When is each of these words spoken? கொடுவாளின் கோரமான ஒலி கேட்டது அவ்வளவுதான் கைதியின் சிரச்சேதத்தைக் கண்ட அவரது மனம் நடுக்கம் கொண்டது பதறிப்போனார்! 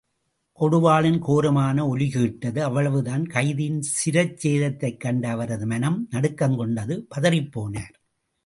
கொடுவாளின் 0.59 1.19
கோரமான 1.19 1.87
ஒலி 1.87 2.09
கேட்டது 2.09 2.63
அவ்வளவுதான் 2.63 3.25
கைதியின் 3.27 3.79
சிரச்சேதத்தைக் 3.91 4.97
கண்ட 4.97 5.29
அவரது 5.29 5.65
மனம் 5.65 6.07
நடுக்கம் 6.09 6.57
கொண்டது 6.57 7.07
பதறிப்போனார்! 7.15 7.95